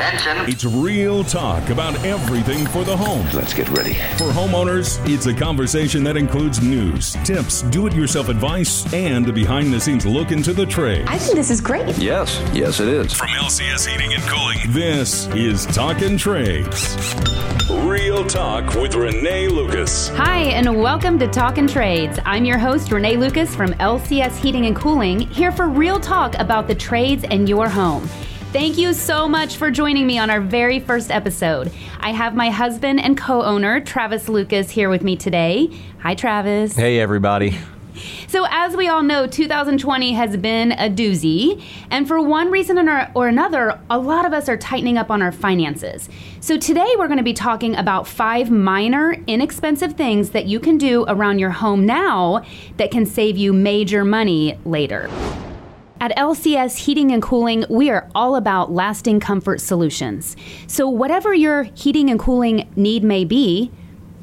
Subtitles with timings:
[0.00, 0.48] Attention.
[0.48, 3.26] It's real talk about everything for the home.
[3.34, 3.92] Let's get ready.
[4.16, 9.32] For homeowners, it's a conversation that includes news, tips, do it yourself advice, and a
[9.32, 11.04] behind the scenes look into the trade.
[11.06, 11.98] I think this is great.
[11.98, 13.12] Yes, yes, it is.
[13.12, 16.96] From LCS Heating and Cooling, this is Talking Trades.
[17.70, 20.08] Real talk with Renee Lucas.
[20.14, 22.18] Hi, and welcome to Talking Trades.
[22.24, 26.68] I'm your host, Renee Lucas from LCS Heating and Cooling, here for real talk about
[26.68, 28.08] the trades in your home.
[28.52, 31.70] Thank you so much for joining me on our very first episode.
[32.00, 35.70] I have my husband and co owner, Travis Lucas, here with me today.
[36.00, 36.74] Hi, Travis.
[36.74, 37.56] Hey, everybody.
[38.26, 41.62] So, as we all know, 2020 has been a doozy.
[41.92, 45.30] And for one reason or another, a lot of us are tightening up on our
[45.30, 46.08] finances.
[46.40, 50.76] So, today we're going to be talking about five minor, inexpensive things that you can
[50.76, 52.44] do around your home now
[52.78, 55.08] that can save you major money later.
[56.02, 60.34] At LCS Heating and Cooling, we are all about lasting comfort solutions.
[60.66, 63.70] So, whatever your heating and cooling need may be,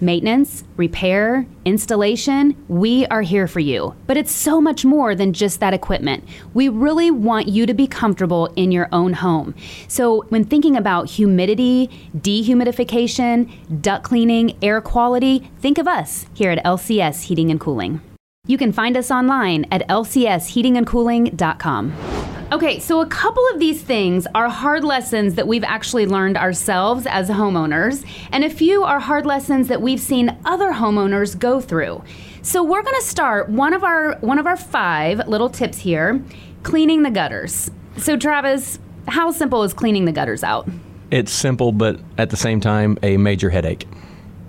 [0.02, 3.94] maintenance, repair, installation, we are here for you.
[4.08, 6.28] But it's so much more than just that equipment.
[6.56, 9.54] We really want you to be comfortable in your own home.
[9.88, 16.66] So, when thinking about humidity, dehumidification, duct cleaning, air quality, think of us here at
[16.66, 18.02] LCS Heating and Cooling.
[18.48, 21.94] You can find us online at lcsheatingandcooling.com.
[22.50, 27.06] Okay, so a couple of these things are hard lessons that we've actually learned ourselves
[27.06, 32.02] as homeowners, and a few are hard lessons that we've seen other homeowners go through.
[32.44, 36.24] So we're going to start one of our one of our five little tips here,
[36.64, 37.70] cleaning the gutters.
[37.98, 40.70] So Travis, how simple is cleaning the gutters out?
[41.12, 43.86] It's simple, but at the same time, a major headache.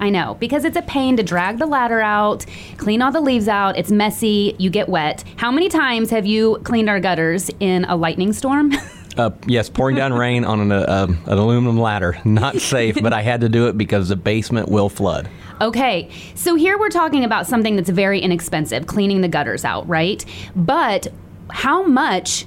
[0.00, 2.46] I know, because it's a pain to drag the ladder out,
[2.76, 3.76] clean all the leaves out.
[3.76, 4.54] It's messy.
[4.58, 5.24] You get wet.
[5.36, 8.72] How many times have you cleaned our gutters in a lightning storm?
[9.18, 12.16] Uh, yes, pouring down rain on an, uh, an aluminum ladder.
[12.24, 15.28] Not safe, but I had to do it because the basement will flood.
[15.60, 20.24] Okay, so here we're talking about something that's very inexpensive, cleaning the gutters out, right?
[20.54, 21.08] But
[21.50, 22.46] how much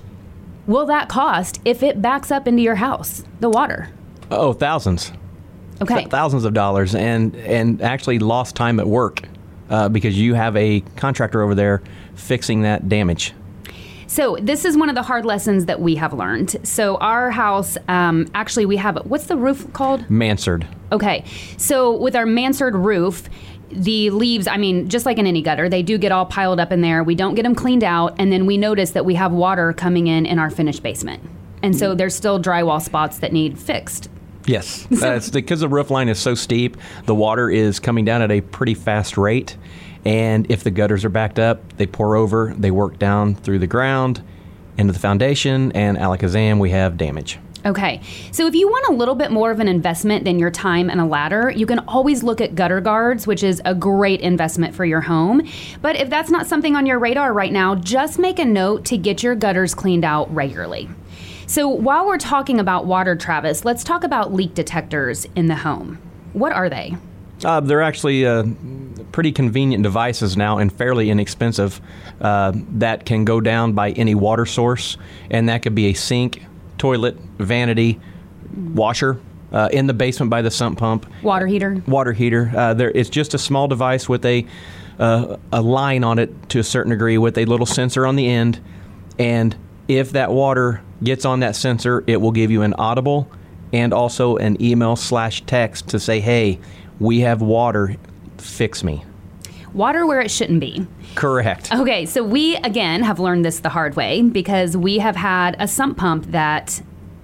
[0.66, 3.90] will that cost if it backs up into your house, the water?
[4.29, 5.11] Oh, thousands.
[5.81, 6.05] Okay.
[6.05, 9.21] thousands of dollars, and and actually lost time at work
[9.69, 11.81] uh, because you have a contractor over there
[12.15, 13.33] fixing that damage.
[14.07, 16.57] So this is one of the hard lessons that we have learned.
[16.67, 20.09] So our house, um, actually, we have what's the roof called?
[20.09, 20.67] Mansard.
[20.91, 21.23] Okay,
[21.57, 23.29] so with our mansard roof.
[23.73, 26.73] The leaves, I mean, just like in any gutter, they do get all piled up
[26.73, 27.05] in there.
[27.05, 30.07] We don't get them cleaned out, and then we notice that we have water coming
[30.07, 31.23] in in our finished basement.
[31.63, 34.09] And so there's still drywall spots that need fixed.
[34.46, 36.78] Yes, uh, it's because the roof line is so steep.
[37.06, 39.57] The water is coming down at a pretty fast rate,
[40.06, 42.53] and if the gutters are backed up, they pour over.
[42.57, 44.24] They work down through the ground
[44.78, 47.40] into the foundation, and alakazam, we have damage.
[47.63, 50.90] Okay, so if you want a little bit more of an investment than your time
[50.90, 54.73] and a ladder, you can always look at gutter guards, which is a great investment
[54.73, 55.47] for your home.
[55.79, 58.97] But if that's not something on your radar right now, just make a note to
[58.97, 60.90] get your gutters cleaned out regularly.
[61.51, 66.01] So while we're talking about water, Travis, let's talk about leak detectors in the home.
[66.31, 66.95] What are they?
[67.44, 68.45] Uh, they're actually uh,
[69.12, 71.81] pretty convenient devices now and fairly inexpensive
[72.22, 74.95] uh, that can go down by any water source,
[75.29, 76.41] and that could be a sink,
[76.78, 78.00] toilet, vanity,
[78.56, 79.19] washer.
[79.51, 81.84] Uh, in the basement by the sump pump, water heater.
[81.85, 82.50] Water heater.
[82.56, 84.47] Uh, there, it's just a small device with a
[85.00, 88.29] uh, a line on it to a certain degree, with a little sensor on the
[88.29, 88.61] end,
[89.19, 89.57] and
[89.90, 93.29] if that water gets on that sensor, it will give you an audible
[93.73, 96.59] and also an email slash text to say, "Hey,
[97.00, 97.95] we have water.
[98.38, 99.03] Fix me."
[99.73, 100.85] Water where it shouldn't be.
[101.16, 101.73] Correct.
[101.73, 105.67] Okay, so we again have learned this the hard way because we have had a
[105.67, 106.81] sump pump that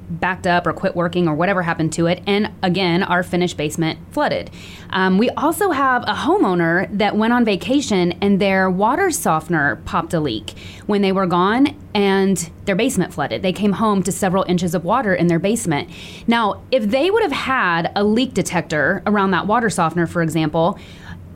[0.09, 2.21] backed up or quit working or whatever happened to it.
[2.25, 4.49] And again, our finished basement flooded.
[4.89, 10.13] Um, we also have a homeowner that went on vacation and their water softener popped
[10.13, 10.53] a leak
[10.85, 13.41] when they were gone and their basement flooded.
[13.41, 15.89] They came home to several inches of water in their basement.
[16.27, 20.79] Now, if they would have had a leak detector around that water softener, for example,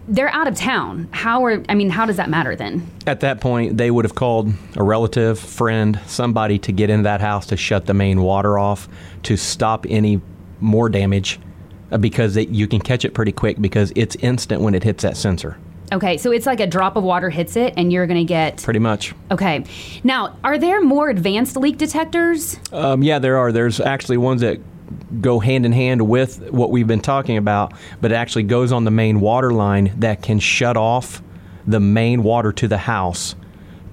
[0.07, 1.07] they're out of town.
[1.12, 2.89] How are I mean, how does that matter then?
[3.07, 7.21] At that point, they would have called a relative, friend, somebody to get in that
[7.21, 8.88] house to shut the main water off
[9.24, 10.21] to stop any
[10.59, 11.39] more damage
[11.92, 15.03] uh, because it, you can catch it pretty quick because it's instant when it hits
[15.03, 15.57] that sensor.
[15.94, 18.63] Okay, so it's like a drop of water hits it and you're going to get
[18.63, 19.13] Pretty much.
[19.30, 19.65] Okay.
[20.06, 22.57] Now, are there more advanced leak detectors?
[22.71, 23.51] Um, yeah, there are.
[23.51, 24.62] There's actually ones that
[25.21, 28.83] go hand in hand with what we've been talking about, but it actually goes on
[28.83, 31.21] the main water line that can shut off
[31.67, 33.35] the main water to the house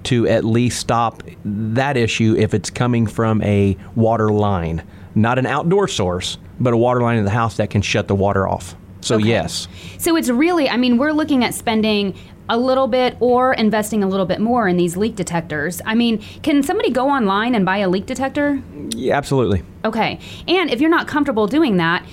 [0.03, 4.81] to at least stop that issue if it's coming from a water line,
[5.13, 8.15] not an outdoor source, but a water line in the house that can shut the
[8.15, 8.75] water off.
[9.01, 9.27] So Okay.
[9.27, 9.67] yes,
[9.97, 12.15] So it's really, I mean, we're looking at spending
[12.49, 15.81] a little bit or investing a little bit more in these leak detectors.
[15.85, 18.61] I mean, can somebody go online and buy a leak detector?
[18.89, 19.63] yeah, absolutely.
[19.85, 20.19] Okay.
[20.47, 22.05] And if you're not comfortable doing that,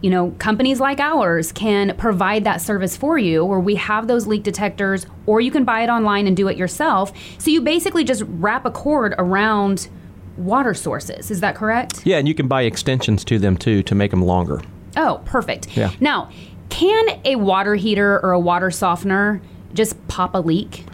[0.00, 4.26] you know, companies like ours can provide that service for you where we have those
[4.26, 7.12] leak detectors or you can buy it online and do it yourself.
[7.38, 9.88] So you basically just wrap a cord around
[10.36, 11.30] water sources.
[11.30, 12.04] Is that correct?
[12.04, 14.60] Yeah, and you can buy extensions to them too to make them longer.
[14.96, 15.76] Oh, perfect.
[15.76, 15.92] Yeah.
[16.00, 16.30] Now,
[16.68, 19.40] can a water heater or a water softener
[19.74, 20.84] just pop a leak?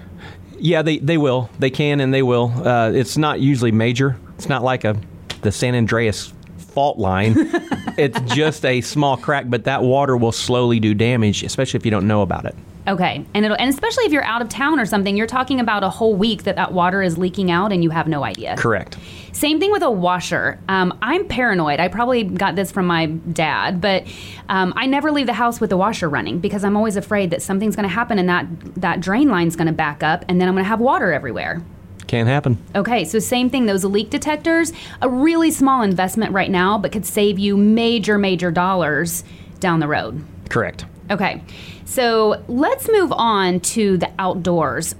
[0.58, 1.50] Yeah, they, they will.
[1.58, 2.52] They can and they will.
[2.66, 4.16] Uh, it's not usually major.
[4.36, 4.96] It's not like a
[5.42, 7.34] the San Andreas fault line.
[7.96, 11.90] it's just a small crack, but that water will slowly do damage, especially if you
[11.90, 12.54] don't know about it.
[12.88, 15.84] Okay, and it'll, and especially if you're out of town or something, you're talking about
[15.84, 18.56] a whole week that that water is leaking out and you have no idea.
[18.56, 18.96] Correct.
[19.32, 20.58] Same thing with a washer.
[20.68, 21.80] Um, I'm paranoid.
[21.80, 24.04] I probably got this from my dad, but
[24.48, 27.42] um, I never leave the house with the washer running because I'm always afraid that
[27.42, 28.46] something's going to happen and that
[28.76, 31.62] that drain line's going to back up, and then I'm going to have water everywhere.
[32.06, 32.56] Can't happen.
[32.74, 33.66] Okay, so same thing.
[33.66, 38.50] Those leak detectors, a really small investment right now, but could save you major, major
[38.50, 39.24] dollars
[39.60, 40.24] down the road.
[40.48, 40.86] Correct.
[41.10, 41.42] Okay,
[41.84, 44.94] so let's move on to the outdoors.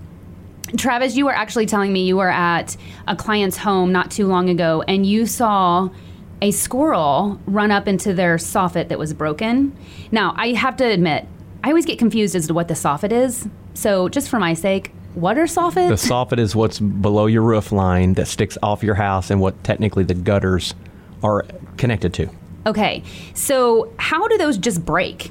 [0.76, 2.76] Travis, you were actually telling me you were at
[3.06, 5.88] a client's home not too long ago and you saw
[6.40, 9.76] a squirrel run up into their soffit that was broken.
[10.12, 11.26] Now, I have to admit,
[11.64, 13.48] I always get confused as to what the soffit is.
[13.74, 15.88] So, just for my sake, what are soffits?
[15.88, 19.62] The soffit is what's below your roof line that sticks off your house and what
[19.64, 20.74] technically the gutters
[21.22, 21.44] are
[21.76, 22.30] connected to.
[22.66, 23.02] okay,
[23.34, 25.30] so how do those just break?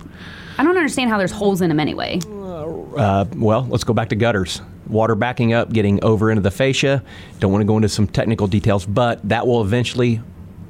[0.57, 2.19] I don't understand how there's holes in them anyway.
[2.25, 4.61] Uh, well, let's go back to gutters.
[4.87, 7.03] Water backing up, getting over into the fascia.
[7.39, 10.21] Don't want to go into some technical details, but that will eventually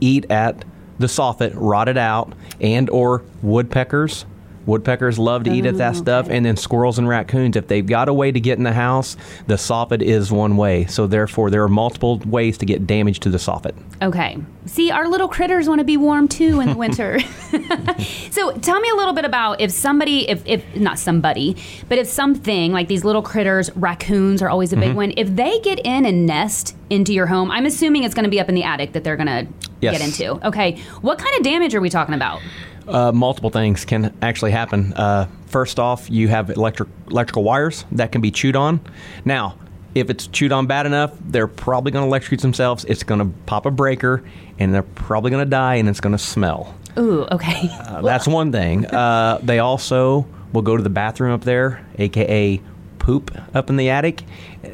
[0.02, 0.66] eat at
[1.00, 4.26] the soffit, rot it out, and or woodpeckers.
[4.68, 6.34] Woodpeckers love to eat at that stuff, mm-hmm.
[6.34, 7.56] and then squirrels and raccoons.
[7.56, 9.18] If they've got a way to get in the house,
[9.48, 10.86] the soffit is one way.
[10.86, 13.74] So therefore, there are multiple ways to get damage to the soffit.
[14.02, 14.38] Okay.
[14.66, 17.20] See, our little critters want to be warm too in the winter.
[18.30, 21.56] so tell me a little bit about if somebody, if, if not somebody,
[21.88, 24.98] but if something like these little critters, raccoons are always a big mm-hmm.
[24.98, 28.30] one, if they get in and nest into your home, I'm assuming it's going to
[28.30, 29.48] be up in the attic that they're going to
[29.82, 29.98] Yes.
[29.98, 30.48] get into.
[30.48, 30.80] Okay.
[31.02, 32.42] What kind of damage are we talking about?
[32.88, 34.94] Uh, multiple things can actually happen.
[34.94, 38.80] Uh, first off, you have electric electrical wires that can be chewed on.
[39.26, 39.58] Now,
[39.96, 42.86] if it's chewed on bad enough, they're probably going to electrocute themselves.
[42.86, 44.24] It's going to pop a breaker,
[44.60, 46.76] and they're probably going to die, and it's going to smell.
[46.98, 47.70] Ooh, okay.
[47.72, 48.86] Uh, that's one thing.
[48.86, 52.62] Uh, they also will go to the bathroom up there, aka
[53.00, 54.24] poop up in the attic.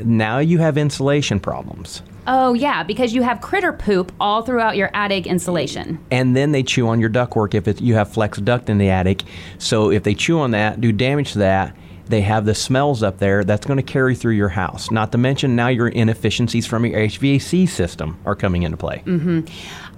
[0.03, 2.01] Now you have insulation problems.
[2.27, 5.99] Oh, yeah, because you have critter poop all throughout your attic insulation.
[6.11, 8.89] and then they chew on your ductwork if it, you have flex duct in the
[8.89, 9.23] attic.
[9.57, 11.75] So if they chew on that, do damage to that,
[12.07, 14.91] they have the smells up there that's going to carry through your house.
[14.91, 19.01] Not to mention now your inefficiencies from your HVAC system are coming into play.
[19.05, 19.41] Mm-hmm.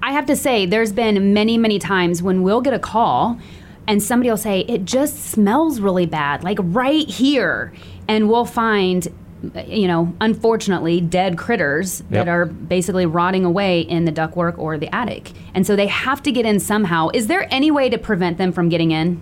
[0.03, 3.39] I have to say, there's been many, many times when we'll get a call
[3.87, 7.73] and somebody will say, it just smells really bad, like right here.
[8.07, 9.07] And we'll find,
[9.67, 14.93] you know, unfortunately, dead critters that are basically rotting away in the ductwork or the
[14.93, 15.31] attic.
[15.53, 17.09] And so they have to get in somehow.
[17.13, 19.21] Is there any way to prevent them from getting in?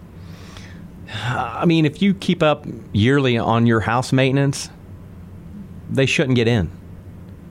[1.15, 4.69] I mean, if you keep up yearly on your house maintenance,
[5.89, 6.71] they shouldn't get in.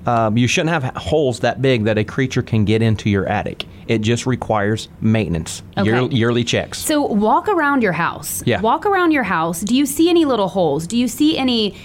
[0.05, 3.67] Um, you shouldn't have holes that big that a creature can get into your attic.
[3.87, 5.91] It just requires maintenance, Okay.
[5.91, 6.79] year, yearly checks.
[6.81, 8.43] So walk around your house.
[8.45, 8.61] Yeah.
[8.61, 9.61] Walk around your house.
[9.61, 10.89] Do you see any little holes?
[10.89, 11.77] Do you see any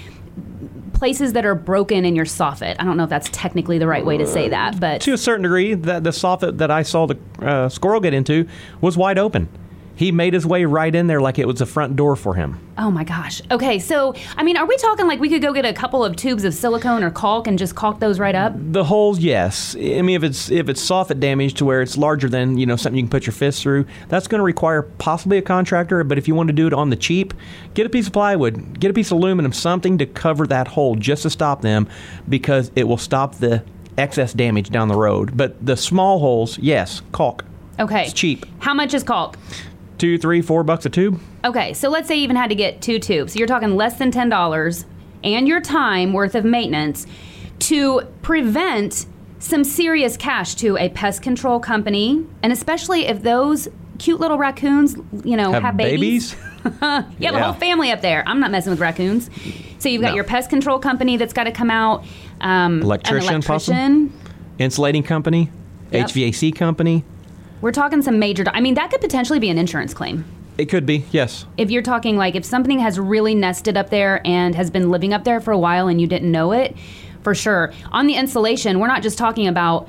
[0.98, 2.76] places that are broken in your soffit?
[2.80, 5.18] I don't know if that's technically the right way to say that, but to a
[5.18, 8.48] certain degree, that the soffit that I saw the uh, squirrel get into
[8.82, 9.48] was wide open.
[9.98, 12.60] He made his way right in there like it was a front door for him.
[12.78, 13.42] oh my gosh.
[13.52, 16.16] Okay, so I mean, are we talking like we could go get a couple of
[16.16, 18.54] tubes of silicone or caulk and just caulk those right up?
[18.56, 19.76] The holes, yes.
[19.76, 22.76] I mean, if it's if it's soffit damage to where it's larger than you know
[22.76, 26.04] something you can put your fist through, that's going to require possibly a contractor.
[26.04, 27.34] But if you want to do it on the cheap,
[27.74, 30.96] get a piece of plywood, get a piece of aluminum, something to cover that hole
[30.96, 31.88] just to stop them,
[32.30, 33.64] because it will stop the
[33.98, 35.36] excess damage down the road.
[35.36, 37.44] But the small holes, yes, caulk.
[37.80, 38.04] Okay.
[38.04, 38.46] It's cheap.
[38.60, 39.38] How much is caulk?
[39.98, 41.20] Two, three, four bucks a tube.
[41.44, 43.34] Okay, so let's say you even had to get two tubes.
[43.34, 44.86] So you're talking less than $10
[45.24, 47.08] and your time worth of maintenance
[47.60, 49.08] to prevent
[49.40, 53.68] some serious cash to a pest control company, and especially if those
[54.00, 56.34] cute little raccoons, you know, have, Have babies.
[56.34, 56.44] babies?
[57.20, 58.24] You have a whole family up there.
[58.28, 59.30] I'm not messing with raccoons.
[59.80, 60.16] So you've got No.
[60.16, 62.04] your pest control company that's got to come out.
[62.42, 64.10] Um, Electrician, an possible?
[64.60, 65.50] insulating company,
[65.92, 66.08] Yep.
[66.10, 67.06] HVAC company,
[67.62, 68.44] We're talking some major.
[68.54, 70.26] I mean, that could potentially be an insurance claim.
[70.58, 71.46] It could be, yes.
[71.58, 75.14] If you're talking like if something has really nested up there and has been living
[75.14, 76.76] up there for a while and you didn't know it,
[77.22, 77.74] for sure.
[77.92, 79.88] On the insulation, we're not just talking about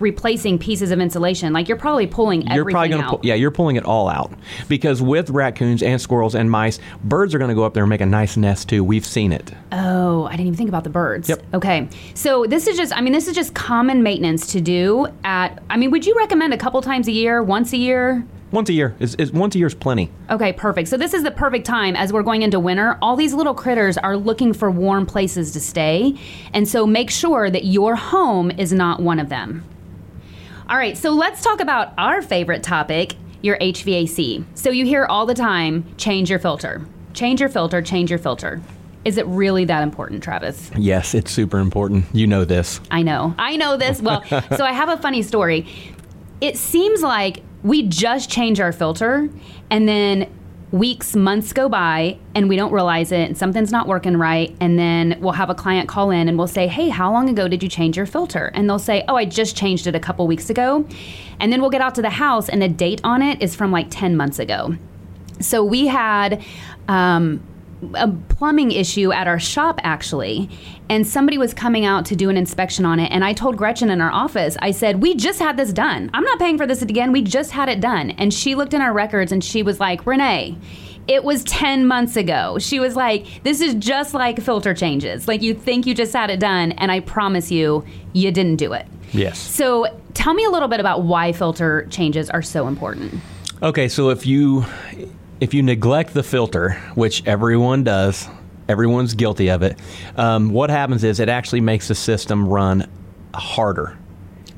[0.00, 1.52] replacing pieces of insulation.
[1.52, 4.32] Like you're probably pulling You're everything probably to, pull, yeah, you're pulling it all out
[4.68, 7.90] because with raccoons and squirrels and mice, birds are going to go up there and
[7.90, 8.84] make a nice nest too.
[8.84, 9.52] We've seen it.
[9.72, 11.28] Oh, I didn't even think about the birds.
[11.28, 11.42] Yep.
[11.54, 11.88] Okay.
[12.14, 15.76] So this is just I mean this is just common maintenance to do at I
[15.76, 18.24] mean would you recommend a couple times a year, once a year?
[18.50, 20.10] Once a year is, is once a year is plenty.
[20.30, 20.88] Okay, perfect.
[20.88, 22.96] So this is the perfect time as we're going into winter.
[23.02, 26.14] All these little critters are looking for warm places to stay.
[26.54, 29.64] And so make sure that your home is not one of them.
[30.68, 34.44] All right, so let's talk about our favorite topic, your HVAC.
[34.54, 36.84] So you hear all the time, change your filter.
[37.14, 38.60] Change your filter, change your filter.
[39.06, 40.70] Is it really that important, Travis?
[40.76, 42.04] Yes, it's super important.
[42.12, 42.82] You know this.
[42.90, 43.34] I know.
[43.38, 44.02] I know this.
[44.02, 44.22] Well,
[44.56, 45.66] so I have a funny story.
[46.42, 49.30] It seems like we just change our filter
[49.70, 50.30] and then
[50.70, 54.54] weeks, months go by and we don't realize it and something's not working right.
[54.60, 57.48] And then we'll have a client call in and we'll say, Hey, how long ago
[57.48, 58.50] did you change your filter?
[58.54, 60.86] And they'll say, Oh, I just changed it a couple weeks ago.
[61.40, 63.70] And then we'll get out to the house and the date on it is from
[63.70, 64.76] like 10 months ago.
[65.40, 66.44] So we had
[66.88, 67.42] um,
[67.94, 70.50] a plumbing issue at our shop actually,
[70.88, 73.10] and somebody was coming out to do an inspection on it.
[73.12, 76.10] And I told Gretchen in our office, I said, "We just had this done.
[76.12, 77.12] I'm not paying for this again.
[77.12, 80.06] We just had it done." And she looked in our records and she was like,
[80.06, 80.56] "Renee."
[81.06, 82.58] It was 10 months ago.
[82.58, 85.26] She was like, This is just like filter changes.
[85.26, 87.82] Like, you think you just had it done, and I promise you,
[88.12, 88.86] you didn't do it.
[89.12, 89.38] Yes.
[89.38, 93.22] So, tell me a little bit about why filter changes are so important.
[93.62, 94.66] Okay, so if you
[95.40, 98.28] if you neglect the filter, which everyone does,
[98.68, 99.78] everyone's guilty of it.
[100.16, 102.88] Um, what happens is it actually makes the system run
[103.34, 103.96] harder.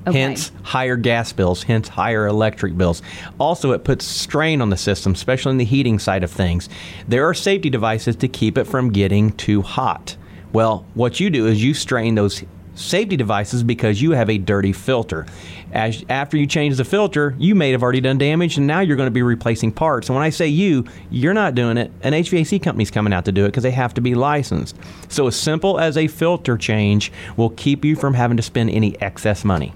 [0.06, 0.18] Okay.
[0.18, 3.02] Hence, higher gas bills, hence, higher electric bills.
[3.38, 6.70] Also, it puts strain on the system, especially in the heating side of things.
[7.06, 10.16] There are safety devices to keep it from getting too hot.
[10.52, 12.42] Well, what you do is you strain those
[12.80, 15.26] safety devices because you have a dirty filter.
[15.72, 18.96] As after you change the filter, you may have already done damage, and now you're
[18.96, 20.08] going to be replacing parts.
[20.08, 21.92] And when I say you, you're not doing it.
[22.02, 24.76] An HVAC company's coming out to do it because they have to be licensed.
[25.08, 29.00] So as simple as a filter change will keep you from having to spend any
[29.00, 29.72] excess money.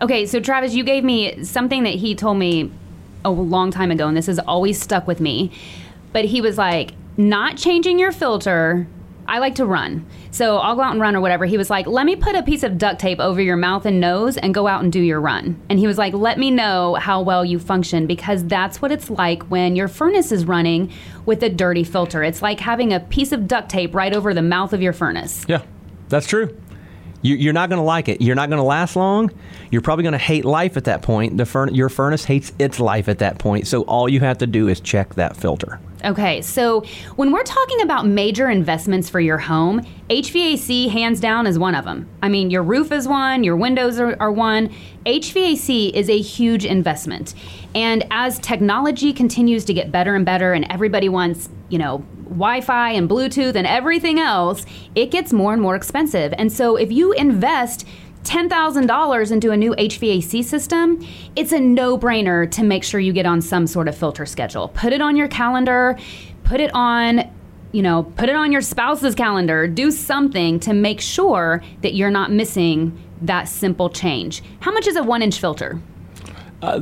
[0.00, 2.70] Okay, so Travis, you gave me something that he told me
[3.24, 5.50] a long time ago, and this has always stuck with me.
[6.12, 8.86] But he was like, not changing your filter.
[9.28, 10.06] I like to run.
[10.30, 11.44] So I'll go out and run or whatever.
[11.44, 14.00] He was like, let me put a piece of duct tape over your mouth and
[14.00, 15.60] nose and go out and do your run.
[15.68, 19.10] And he was like, let me know how well you function because that's what it's
[19.10, 20.92] like when your furnace is running
[21.24, 22.22] with a dirty filter.
[22.22, 25.44] It's like having a piece of duct tape right over the mouth of your furnace.
[25.48, 25.62] Yeah,
[26.08, 26.56] that's true.
[27.26, 28.20] You, you're not going to like it.
[28.20, 29.32] You're not going to last long.
[29.72, 31.36] You're probably going to hate life at that point.
[31.36, 33.66] The furn- your furnace hates its life at that point.
[33.66, 35.80] So all you have to do is check that filter.
[36.04, 36.82] Okay, so
[37.16, 41.84] when we're talking about major investments for your home, HVAC hands down is one of
[41.84, 42.08] them.
[42.22, 44.72] I mean, your roof is one, your windows are, are one.
[45.04, 47.34] HVAC is a huge investment.
[47.74, 52.60] And as technology continues to get better and better, and everybody wants, you know, Wi
[52.60, 56.34] Fi and Bluetooth and everything else, it gets more and more expensive.
[56.38, 57.86] And so if you invest
[58.24, 61.06] $10,000 into a new HVAC system,
[61.36, 64.68] it's a no brainer to make sure you get on some sort of filter schedule.
[64.68, 65.96] Put it on your calendar,
[66.42, 67.30] put it on,
[67.70, 69.68] you know, put it on your spouse's calendar.
[69.68, 74.42] Do something to make sure that you're not missing that simple change.
[74.58, 75.80] How much is a one inch filter?
[76.62, 76.80] Uh,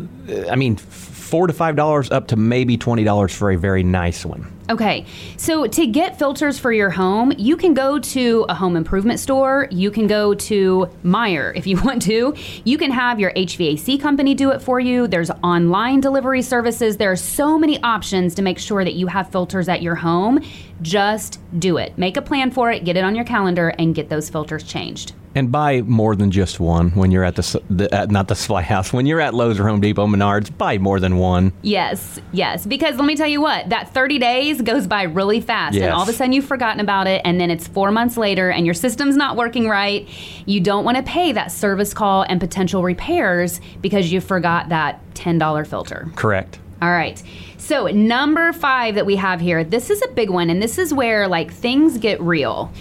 [0.50, 4.24] I mean, four to five dollars up to maybe twenty dollars for a very nice
[4.24, 4.53] one.
[4.70, 5.04] Okay,
[5.36, 9.68] so to get filters for your home, you can go to a home improvement store.
[9.70, 12.34] You can go to Meijer if you want to.
[12.64, 15.06] You can have your HVAC company do it for you.
[15.06, 16.96] There's online delivery services.
[16.96, 20.42] There are so many options to make sure that you have filters at your home.
[20.80, 21.96] Just do it.
[21.96, 25.14] Make a plan for it, get it on your calendar, and get those filters changed.
[25.36, 28.62] And buy more than just one when you're at the, the at, not the Supply
[28.62, 28.92] House.
[28.92, 31.52] When you're at Lowe's or Home Depot, Menards, buy more than one.
[31.62, 32.64] Yes, yes.
[32.64, 35.76] Because let me tell you what, that 30 days goes by really fast.
[35.76, 37.20] And all of a sudden you've forgotten about it.
[37.24, 40.08] And then it's four months later and your system's not working right.
[40.46, 45.00] You don't want to pay that service call and potential repairs because you forgot that
[45.14, 46.12] $10 filter.
[46.14, 46.60] Correct.
[46.82, 47.22] All right.
[47.58, 50.92] So, number five that we have here, this is a big one, and this is
[50.92, 52.72] where like things get real.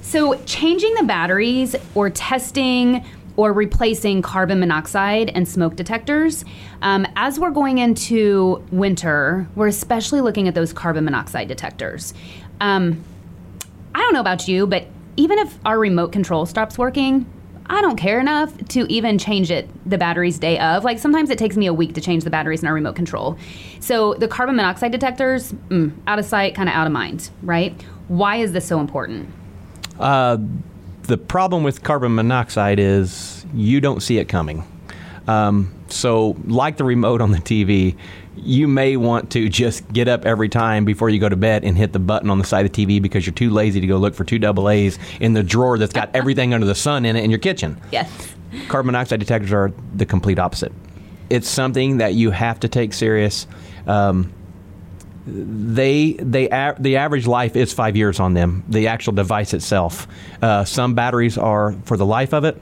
[0.00, 3.04] So, changing the batteries or testing
[3.36, 6.44] or replacing carbon monoxide and smoke detectors.
[6.82, 12.12] Um, as we're going into winter, we're especially looking at those carbon monoxide detectors.
[12.60, 13.02] Um,
[13.94, 17.26] I don't know about you, but even if our remote control stops working,
[17.66, 20.84] I don't care enough to even change it the batteries day of.
[20.84, 23.38] Like sometimes it takes me a week to change the batteries in our remote control.
[23.80, 27.80] So the carbon monoxide detectors, mm, out of sight, kind of out of mind, right?
[28.08, 29.30] Why is this so important?
[29.98, 30.38] Uh,
[31.02, 34.64] the problem with carbon monoxide is you don't see it coming.
[35.28, 37.96] Um, so, like the remote on the TV,
[38.36, 41.76] you may want to just get up every time before you go to bed and
[41.76, 43.98] hit the button on the side of the TV because you're too lazy to go
[43.98, 47.14] look for two double A's in the drawer that's got everything under the sun in
[47.16, 47.80] it in your kitchen.
[47.90, 48.34] Yes.
[48.68, 50.72] Carbon monoxide detectors are the complete opposite.
[51.30, 53.46] It's something that you have to take serious.
[53.86, 54.32] Um,
[55.26, 58.64] they they a- the average life is five years on them.
[58.68, 60.08] The actual device itself.
[60.40, 62.60] Uh, some batteries are for the life of it.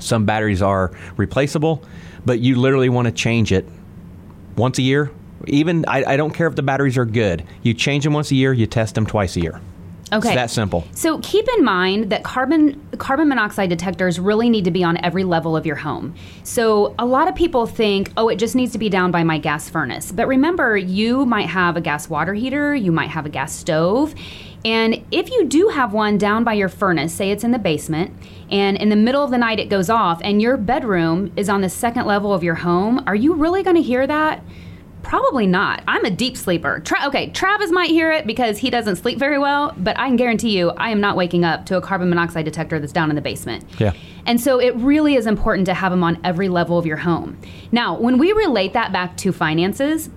[0.00, 1.82] Some batteries are replaceable,
[2.24, 3.68] but you literally want to change it
[4.56, 5.10] once a year.
[5.46, 7.44] Even I, I don't care if the batteries are good.
[7.62, 8.52] You change them once a year.
[8.52, 9.60] You test them twice a year.
[10.12, 10.28] Okay.
[10.28, 10.84] It's that simple.
[10.92, 15.24] So keep in mind that carbon carbon monoxide detectors really need to be on every
[15.24, 16.14] level of your home.
[16.42, 19.38] So a lot of people think, "Oh, it just needs to be down by my
[19.38, 23.30] gas furnace." But remember, you might have a gas water heater, you might have a
[23.30, 24.14] gas stove,
[24.66, 28.12] and if you do have one down by your furnace, say it's in the basement,
[28.52, 31.62] and in the middle of the night it goes off and your bedroom is on
[31.62, 34.44] the second level of your home, are you really going to hear that?
[35.02, 35.82] Probably not.
[35.88, 36.80] I'm a deep sleeper.
[36.80, 40.16] Tra- okay, Travis might hear it because he doesn't sleep very well, but I can
[40.16, 43.16] guarantee you I am not waking up to a carbon monoxide detector that's down in
[43.16, 43.64] the basement.
[43.80, 43.94] Yeah.
[44.26, 47.38] And so it really is important to have them on every level of your home.
[47.72, 50.10] Now, when we relate that back to finances,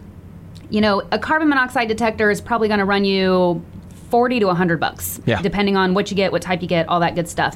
[0.70, 3.64] you know, a carbon monoxide detector is probably going to run you
[4.10, 5.42] 40 to 100 bucks, Yeah.
[5.42, 7.56] depending on what you get, what type you get, all that good stuff.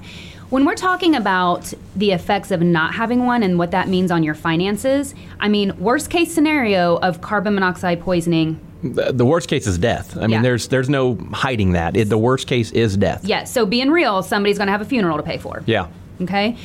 [0.49, 4.23] When we're talking about the effects of not having one and what that means on
[4.23, 9.77] your finances, I mean, worst case scenario of carbon monoxide poisoning, The, worst case is
[9.77, 10.15] death.
[10.17, 10.41] I mean, Yeah.
[10.41, 11.97] there's there's no hiding that.
[11.97, 13.21] It, the worst case is death.
[13.25, 15.61] yes, so being real, somebody's going to have a funeral to pay for.
[15.65, 15.87] Yeah.
[16.21, 16.55] Okay.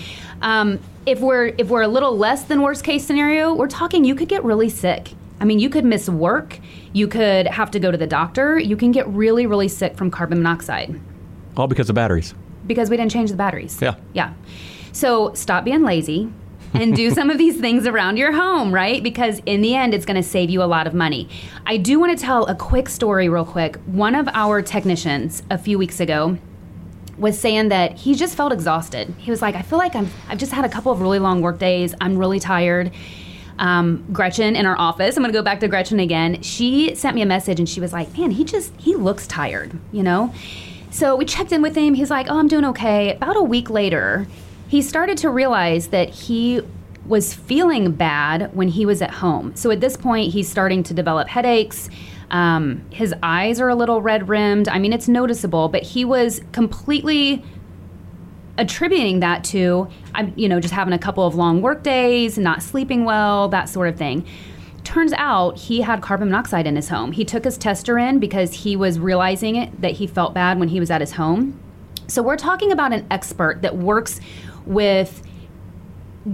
[0.40, 4.14] Um, if we're if we're a little less than worst case scenario, we're talking you
[4.14, 5.10] could get really sick.
[5.40, 6.58] I mean, you could miss work.
[6.94, 8.58] You could have to go to the doctor.
[8.58, 10.98] You can get really, really sick from carbon monoxide
[11.56, 12.34] All because of batteries.
[12.66, 13.78] because we didn't change the batteries.
[13.82, 13.96] Yeah.
[14.14, 14.32] Yeah.
[14.92, 16.32] So stop being lazy
[16.72, 19.02] and do some of these things around your home, right?
[19.02, 21.28] Because in the end, it's going to save you a lot of money.
[21.66, 23.76] I do want to tell a quick story, real quick.
[23.86, 26.38] One of our technicians a few weeks ago
[27.18, 29.14] was saying that he just felt exhausted.
[29.18, 31.42] He was like, I feel like I'm, I've just had a couple of really long
[31.42, 31.94] work days.
[32.00, 32.92] I'm really tired.
[33.58, 36.42] Um, Gretchen in our office, I'm going to go back to Gretchen again.
[36.42, 39.78] She sent me a message and she was like, Man, he just, he looks tired,
[39.92, 40.34] you know?
[40.90, 41.94] So we checked in with him.
[41.94, 43.14] He's like, Oh, I'm doing okay.
[43.14, 44.26] About a week later,
[44.68, 46.62] he started to realize that he
[47.06, 49.54] was feeling bad when he was at home.
[49.54, 51.90] So at this point, he's starting to develop headaches.
[52.30, 54.68] Um, his eyes are a little red rimmed.
[54.68, 57.44] I mean, it's noticeable, but he was completely
[58.58, 62.62] attributing that to I'm you know just having a couple of long work days, not
[62.62, 64.26] sleeping well, that sort of thing.
[64.84, 67.12] Turns out he had carbon monoxide in his home.
[67.12, 70.68] He took his tester in because he was realizing it that he felt bad when
[70.68, 71.58] he was at his home.
[72.06, 74.20] So we're talking about an expert that works
[74.66, 75.22] with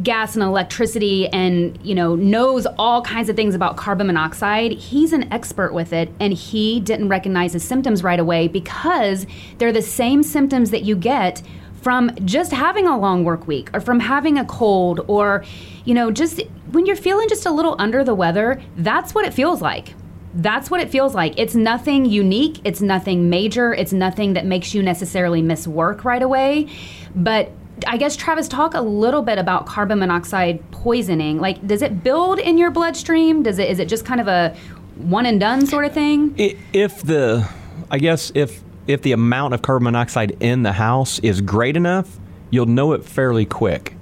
[0.02, 5.12] gas and electricity and you know knows all kinds of things about carbon monoxide he's
[5.12, 9.26] an expert with it and he didn't recognize his symptoms right away because
[9.58, 11.42] they're the same symptoms that you get
[11.82, 15.44] from just having a long work week or from having a cold or
[15.84, 19.32] you know just when you're feeling just a little under the weather that's what it
[19.32, 19.94] feels like
[20.34, 21.34] that's what it feels like.
[21.38, 22.60] It's nothing unique.
[22.64, 23.74] It's nothing major.
[23.74, 26.68] It's nothing that makes you necessarily miss work right away.
[27.14, 27.50] But
[27.86, 31.40] I guess, Travis, talk a little bit about carbon monoxide poisoning.
[31.40, 33.42] Like, does it build in your bloodstream?
[33.42, 34.54] Does it, is it just kind of a
[34.96, 36.34] one and done sort of thing?
[36.72, 37.48] If the,
[37.90, 42.18] I guess if if the amount of carbon monoxide in the house is great enough,
[42.50, 43.94] you'll know it fairly quick.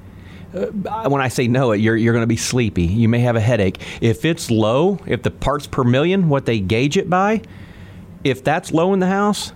[0.54, 2.84] Uh, when I say know it, you're you're going to be sleepy.
[2.84, 3.80] You may have a headache.
[4.00, 7.42] If it's low, if the parts per million, what they gauge it by,
[8.24, 9.52] if that's low in the house,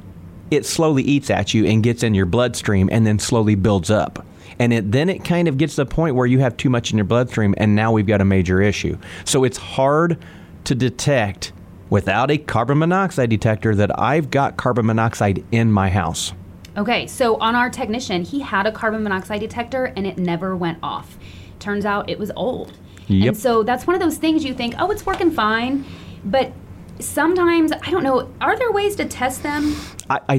[0.51, 4.25] it slowly eats at you and gets in your bloodstream and then slowly builds up.
[4.59, 6.91] And it, then it kind of gets to the point where you have too much
[6.91, 8.99] in your bloodstream and now we've got a major issue.
[9.25, 10.19] So it's hard
[10.65, 11.53] to detect
[11.93, 16.33] without a carbon monoxide detector that I've got carbon monoxide in my house.
[16.75, 20.79] Okay, so on our technician, he had a carbon monoxide detector and it never went
[20.83, 21.19] off.
[21.59, 22.73] Turns out it was old.
[23.09, 23.29] Yep.
[23.29, 25.85] And so that's one of those things you think, oh, it's working fine.
[26.25, 26.55] But
[26.99, 29.77] sometimes, I don't know, are there ways to test them?
[30.09, 30.39] I, I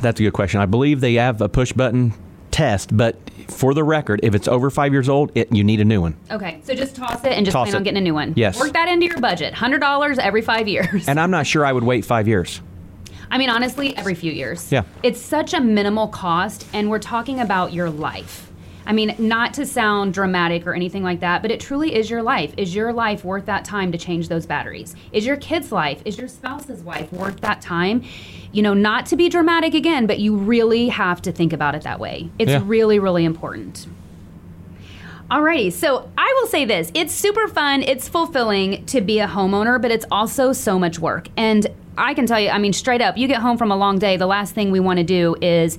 [0.00, 0.60] that's a good question.
[0.60, 2.12] I believe they have a push button
[2.58, 3.16] test, but
[3.46, 6.16] for the record, if it's over five years old, it, you need a new one.
[6.28, 7.84] Okay, so just toss it and just Toss plan on it.
[7.84, 8.34] getting a new one.
[8.36, 8.58] Yes.
[8.58, 9.54] Work that into your budget.
[9.54, 11.06] $100 every five years.
[11.08, 12.60] And I'm not sure I would wait five years.
[13.30, 14.72] I mean, honestly, every few years.
[14.72, 14.82] Yeah.
[15.04, 18.50] It's such a minimal cost, and we're talking about your life.
[18.88, 22.22] I mean, not to sound dramatic or anything like that, but it truly is your
[22.22, 22.54] life.
[22.56, 24.96] Is your life worth that time to change those batteries?
[25.12, 28.02] Is your kid's life, is your spouse's life worth that time?
[28.50, 31.82] You know, not to be dramatic again, but you really have to think about it
[31.82, 32.30] that way.
[32.38, 32.62] It's Yeah.
[32.64, 33.86] really, really important.
[35.30, 39.80] Alrighty, so I will say this it's super fun, it's fulfilling to be a homeowner,
[39.80, 41.28] but it's also so much work.
[41.36, 41.66] And
[41.98, 44.16] I can tell you, I mean, straight up, you get home from a long day,
[44.16, 45.76] the last thing we want to do is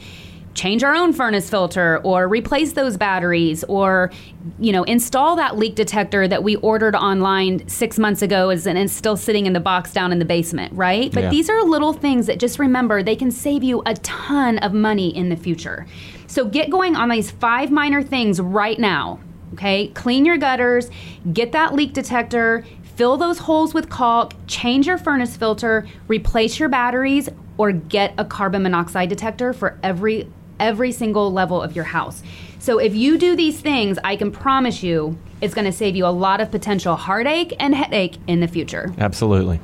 [0.53, 4.11] change our own furnace filter or replace those batteries or
[4.59, 8.77] you know install that leak detector that we ordered online six months ago is, and
[8.77, 11.11] it's still sitting in the box down in the basement right?
[11.13, 11.29] But Yeah.
[11.29, 15.15] these are little things that just remember they can save you a ton of money
[15.15, 15.85] in the future.
[16.27, 19.19] So get going on these five minor things right now
[19.53, 19.87] okay?
[19.89, 20.89] Clean your gutters
[21.33, 22.63] get that leak detector
[22.95, 28.25] fill those holes with caulk change your furnace filter replace your batteries or get a
[28.25, 30.27] carbon monoxide detector for every
[30.59, 32.21] every single level of your house
[32.59, 36.05] so if you do these things i can promise you it's going to save you
[36.05, 39.59] a lot of potential heartache and headache in the future Absolutely.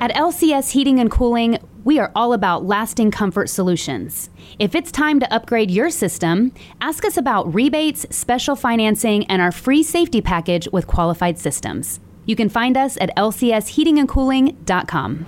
[0.00, 4.30] at LCS Heating and Cooling, we are all about lasting comfort solutions.
[4.58, 9.52] If it's time to upgrade your system, ask us about rebates, special financing, and our
[9.52, 12.00] free safety package with qualified systems.
[12.26, 15.26] You can find us at lcsheatingandcooling.com.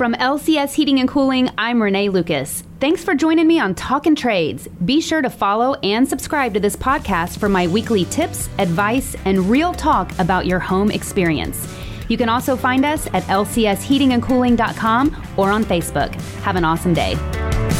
[0.00, 2.62] From LCS Heating and Cooling, I'm Renee Lucas.
[2.80, 4.66] Thanks for joining me on Talkin' Trades.
[4.86, 9.50] Be sure to follow and subscribe to this podcast for my weekly tips, advice, and
[9.50, 11.68] real talk about your home experience.
[12.08, 16.14] You can also find us at lcsheatingandcooling.com or on Facebook.
[16.44, 17.18] Have an awesome day.